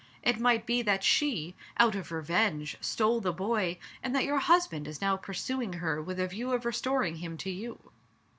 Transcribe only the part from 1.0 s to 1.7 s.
she,